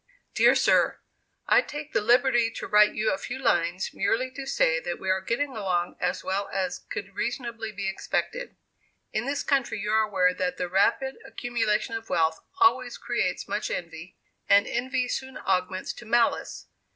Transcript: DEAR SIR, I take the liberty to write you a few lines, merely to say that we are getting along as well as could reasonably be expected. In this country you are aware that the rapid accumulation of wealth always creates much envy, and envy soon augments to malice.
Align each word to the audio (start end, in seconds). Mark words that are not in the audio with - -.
DEAR 0.33 0.55
SIR, 0.55 0.99
I 1.47 1.61
take 1.61 1.93
the 1.93 2.01
liberty 2.01 2.49
to 2.49 2.65
write 2.65 2.95
you 2.95 3.11
a 3.13 3.19
few 3.19 3.37
lines, 3.37 3.93
merely 3.93 4.31
to 4.31 4.47
say 4.47 4.79
that 4.79 4.97
we 4.97 5.11
are 5.11 5.21
getting 5.21 5.55
along 5.55 5.95
as 5.99 6.23
well 6.23 6.49
as 6.51 6.87
could 6.89 7.13
reasonably 7.13 7.71
be 7.71 7.87
expected. 7.87 8.55
In 9.13 9.27
this 9.27 9.43
country 9.43 9.79
you 9.79 9.91
are 9.91 10.01
aware 10.01 10.33
that 10.33 10.57
the 10.57 10.67
rapid 10.67 11.17
accumulation 11.23 11.93
of 11.93 12.09
wealth 12.09 12.39
always 12.59 12.97
creates 12.97 13.47
much 13.47 13.69
envy, 13.69 14.17
and 14.49 14.65
envy 14.65 15.07
soon 15.07 15.37
augments 15.37 15.93
to 15.93 16.05
malice. 16.07 16.65